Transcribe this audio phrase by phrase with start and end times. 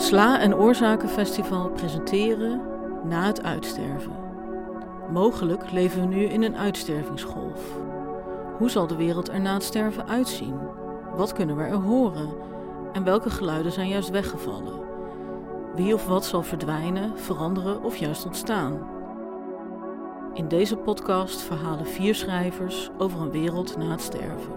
[0.00, 2.60] Sla- en Oorzakenfestival presenteren
[3.04, 4.12] Na het uitsterven.
[5.12, 7.60] Mogelijk leven we nu in een uitstervingsgolf.
[8.58, 10.54] Hoe zal de wereld er na het sterven uitzien?
[11.16, 12.28] Wat kunnen we er horen?
[12.92, 14.80] En welke geluiden zijn juist weggevallen?
[15.74, 18.88] Wie of wat zal verdwijnen, veranderen of juist ontstaan?
[20.34, 24.52] In deze podcast verhalen vier schrijvers over een wereld na het sterven.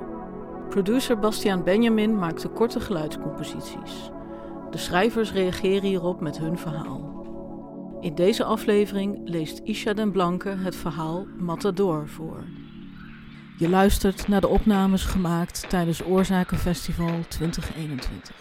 [0.70, 4.12] Producer Bastiaan Benjamin maakte korte geluidscomposities.
[4.74, 7.28] De schrijvers reageren hierop met hun verhaal.
[8.02, 12.44] In deze aflevering leest Isha den Blanke het verhaal Matador voor.
[13.58, 18.36] Je luistert naar de opnames gemaakt tijdens Oorzakenfestival 2021.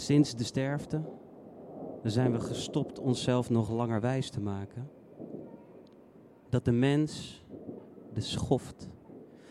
[0.00, 1.00] Sinds de sterfte
[2.02, 4.90] zijn we gestopt onszelf nog langer wijs te maken.
[6.48, 7.44] Dat de mens,
[8.12, 8.88] de schoft,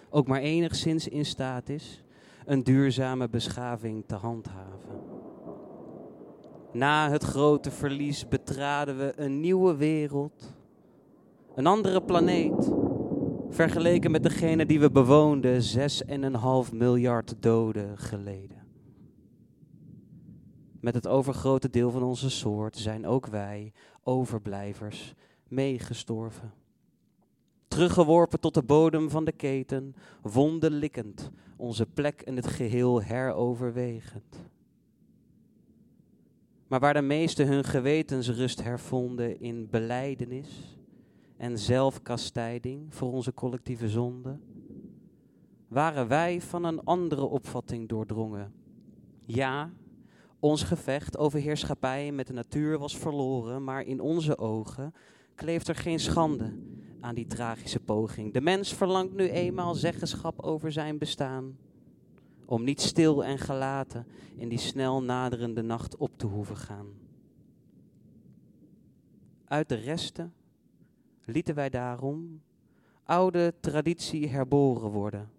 [0.10, 2.04] ook maar enigszins in staat is
[2.46, 5.00] een duurzame beschaving te handhaven.
[6.72, 10.54] Na het grote verlies betraden we een nieuwe wereld,
[11.56, 12.72] een andere planeet,
[13.50, 18.59] vergeleken met degene die we bewoonden zes en een half miljard doden geleden.
[20.80, 23.74] Met het overgrote deel van onze soort zijn ook wij,
[24.04, 25.14] overblijvers,
[25.48, 26.54] meegestorven.
[27.68, 34.48] Teruggeworpen tot de bodem van de keten, wondenlikkend, onze plek in het geheel heroverwegend.
[36.68, 40.78] Maar waar de meesten hun gewetensrust hervonden in beleidenis
[41.38, 44.40] en zelfkastijding voor onze collectieve zonde,
[45.68, 48.54] waren wij van een andere opvatting doordrongen.
[49.26, 49.72] Ja,
[50.40, 54.94] ons gevecht over heerschappij met de natuur was verloren, maar in onze ogen
[55.36, 56.54] kleeft er geen schande
[57.00, 58.34] aan die tragische poging.
[58.34, 61.58] De mens verlangt nu eenmaal zeggenschap over zijn bestaan,
[62.46, 66.88] om niet stil en gelaten in die snel naderende nacht op te hoeven gaan.
[69.46, 70.34] Uit de resten
[71.26, 72.42] lieten wij daarom
[73.04, 75.30] oude traditie herboren worden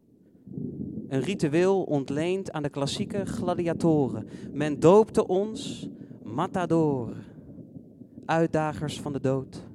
[1.10, 4.28] een ritueel ontleend aan de klassieke gladiatoren.
[4.52, 5.88] Men doopte ons
[6.22, 7.16] matador,
[8.24, 9.66] uitdagers van de dood.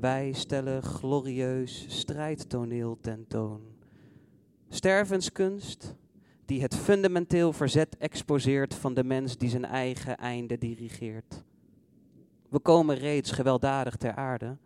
[0.00, 3.60] Wij stellen glorieus strijdtoneel tentoon.
[4.68, 5.96] Stervenskunst
[6.44, 11.42] die het fundamenteel verzet exposeert van de mens die zijn eigen einde dirigeert.
[12.48, 14.56] We komen reeds gewelddadig ter aarde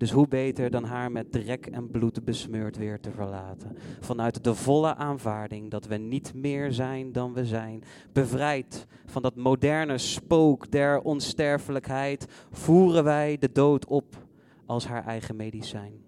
[0.00, 3.76] dus hoe beter dan haar met drek en bloed besmeurd weer te verlaten.
[4.00, 7.82] Vanuit de volle aanvaarding dat we niet meer zijn dan we zijn.
[8.12, 14.26] Bevrijd van dat moderne spook der onsterfelijkheid, voeren wij de dood op
[14.66, 16.02] als haar eigen medicijn.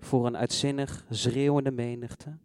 [0.00, 2.38] Voor een uitzinnig schreeuwende menigte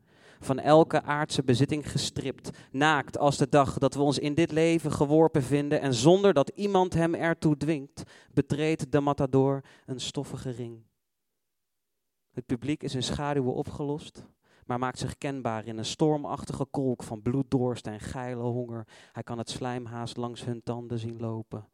[0.45, 4.92] van elke aardse bezitting gestript, naakt als de dag dat we ons in dit leven
[4.92, 8.03] geworpen vinden en zonder dat iemand hem ertoe dwingt,
[8.33, 10.83] betreedt de matador een stoffige ring.
[12.31, 14.25] Het publiek is in schaduwen opgelost,
[14.65, 18.88] maar maakt zich kenbaar in een stormachtige kolk van bloeddorst en geile honger.
[19.12, 21.68] Hij kan het slijmhaas langs hun tanden zien lopen.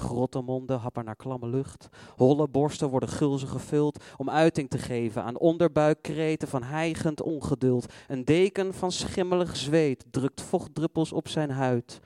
[0.00, 1.88] Grottemonden happen naar klamme lucht.
[2.16, 7.92] Holle borsten worden gulzig gevuld om uiting te geven aan onderbuikkreten van hijgend ongeduld.
[8.08, 12.00] Een deken van schimmelig zweet drukt vochtdruppels op zijn huid.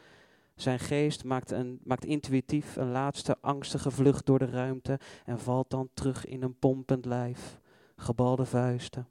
[0.55, 5.70] Zijn geest maakt, een, maakt intuïtief een laatste angstige vlucht door de ruimte en valt
[5.70, 7.61] dan terug in een pompend lijf,
[7.96, 9.08] gebalde vuisten,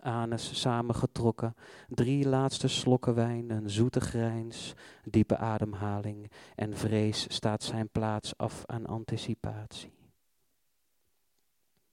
[0.00, 1.54] anus samengetrokken,
[1.88, 8.62] drie laatste slokken wijn, een zoete grijns, diepe ademhaling en vrees staat zijn plaats af
[8.66, 9.92] aan anticipatie.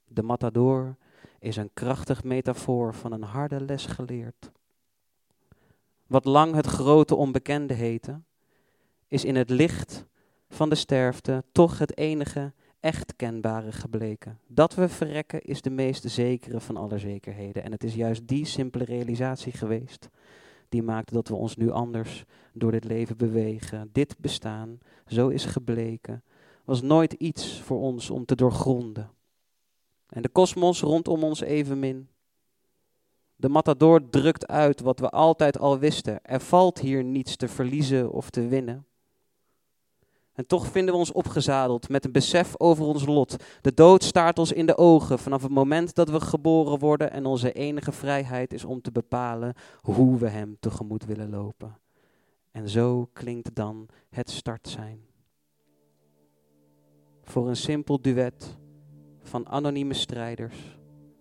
[0.05, 0.95] De matador
[1.39, 4.51] is een krachtig metafoor van een harde les geleerd.
[6.07, 8.21] Wat lang het grote onbekende heette,
[9.07, 10.05] is in het licht
[10.49, 12.53] van de sterfte toch het enige
[12.83, 14.39] echt kenbare gebleken.
[14.47, 17.63] Dat we verrekken is de meest zekere van alle zekerheden.
[17.63, 20.09] En het is juist die simpele realisatie geweest
[20.73, 23.89] die maakt dat we ons nu anders door dit leven bewegen.
[23.91, 26.23] Dit bestaan, zo is gebleken,
[26.65, 29.11] was nooit iets voor ons om te doorgronden.
[30.09, 32.07] En de kosmos rondom ons evenmin.
[33.35, 36.23] De matador drukt uit wat we altijd al wisten.
[36.23, 38.85] Er valt hier niets te verliezen of te winnen.
[40.33, 43.35] En toch vinden we ons opgezadeld met een besef over ons lot.
[43.61, 47.25] De dood staart ons in de ogen vanaf het moment dat we geboren worden en
[47.25, 51.77] onze enige vrijheid is om te bepalen hoe we Hem tegemoet willen lopen.
[52.51, 54.99] En zo klinkt dan het start zijn.
[57.23, 58.57] Voor een simpel duet
[59.21, 60.79] van anonieme strijders,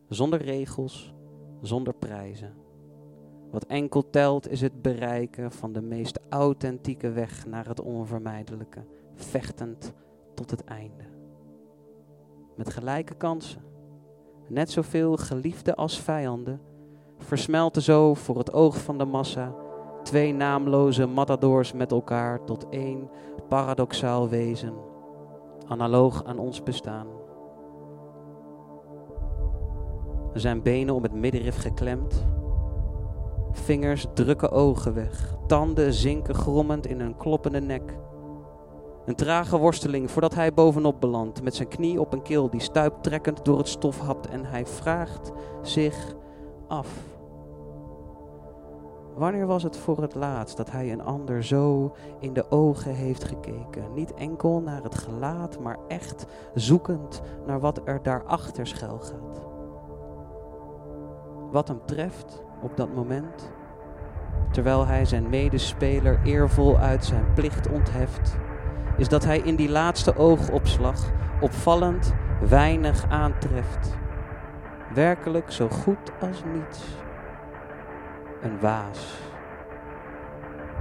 [0.09, 1.15] zonder regels,
[1.63, 2.55] zonder prijzen.
[3.51, 8.85] Wat enkel telt is het bereiken van de meest authentieke weg naar het onvermijdelijke
[9.25, 9.93] vechtend
[10.35, 11.05] tot het einde.
[12.57, 13.63] Met gelijke kansen,
[14.49, 16.61] net zoveel geliefden als vijanden,
[17.19, 19.55] versmelten zo voor het oog van de massa
[20.03, 23.11] twee naamloze matadors met elkaar tot één
[23.49, 24.75] paradoxaal wezen,
[25.69, 27.07] analoog aan ons bestaan.
[30.33, 32.27] Zijn benen om het middenrif geklemd,
[33.53, 37.99] vingers drukken ogen weg, tanden zinken grommend in een kloppende nek.
[39.05, 43.45] Een trage worsteling voordat hij bovenop belandt, met zijn knie op een keel die stuiptrekkend
[43.45, 45.33] door het stof hapt en hij vraagt
[45.63, 46.15] zich
[46.69, 46.89] af.
[49.15, 53.25] Wanneer was het voor het laatst dat hij een ander zo in de ogen heeft
[53.25, 53.85] gekeken?
[53.95, 59.41] Niet enkel naar het gelaat, maar echt zoekend naar wat er daarachter schuil gaat.
[61.51, 63.53] Wat hem treft op dat moment,
[64.53, 68.37] terwijl hij zijn medespeler eervol uit zijn plicht ontheft
[69.03, 71.11] is dat hij in die laatste oogopslag
[71.41, 72.15] opvallend
[72.49, 73.97] weinig aantreft.
[74.95, 76.81] Werkelijk zo goed als niets.
[78.43, 79.15] Een waas.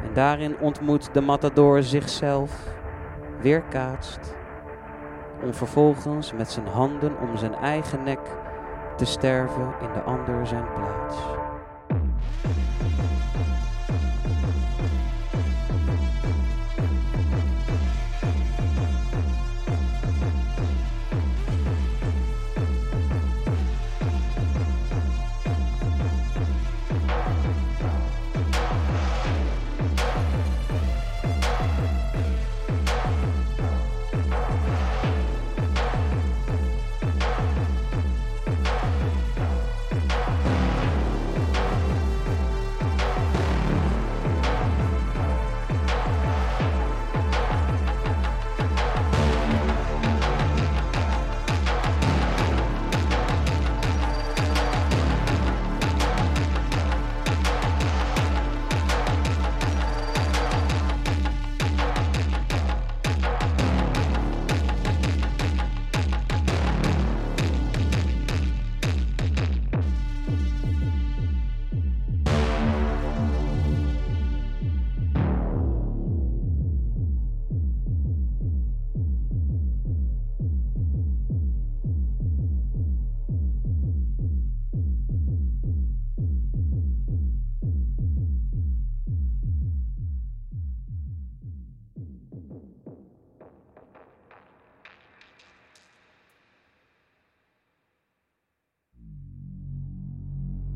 [0.03, 2.51] En daarin ontmoet de matador zichzelf,
[3.39, 4.35] weerkaatst,
[5.43, 8.19] om vervolgens met zijn handen om zijn eigen nek
[8.97, 11.17] te sterven in de ander zijn plaats.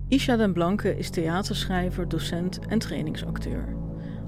[0.07, 3.75] Isha den Blanke is theaterschrijver, docent en trainingsacteur.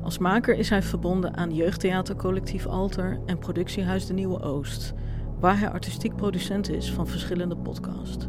[0.04, 4.94] Als maker is hij verbonden aan jeugdtheatercollectief Alter en productiehuis De Nieuwe Oost,
[5.40, 8.28] waar hij artistiek producent is van verschillende podcasts.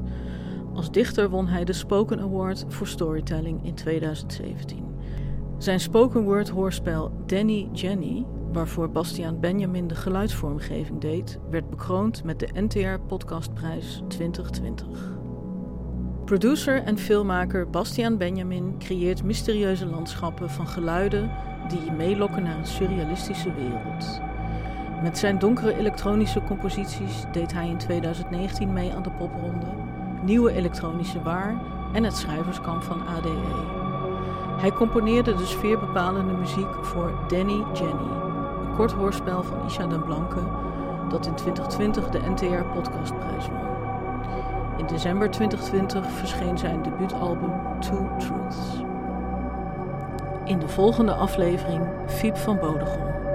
[0.74, 4.84] Als dichter won hij de Spoken Award voor Storytelling in 2017.
[5.58, 12.38] Zijn spoken word hoorspel Danny Jenny, waarvoor Bastiaan Benjamin de geluidsvormgeving deed, werd bekroond met
[12.38, 15.17] de NTR Podcastprijs 2020.
[16.28, 21.30] Producer en filmmaker Bastiaan Benjamin creëert mysterieuze landschappen van geluiden
[21.68, 24.20] die meelokken naar een surrealistische wereld.
[25.02, 29.66] Met zijn donkere elektronische composities deed hij in 2019 mee aan de popronde
[30.22, 31.60] Nieuwe Elektronische Waar
[31.92, 33.64] en het schrijverskamp van ADE.
[34.60, 38.10] Hij componeerde de sfeerbepalende muziek voor Danny Jenny,
[38.60, 40.40] een kort hoorspel van Isha den Blanke
[41.08, 43.77] dat in 2020 de NTR Podcastprijs won.
[44.78, 48.56] In december 2020 verscheen zijn debuutalbum Two Truths.
[50.44, 53.27] In de volgende aflevering Fiep van Bodegom.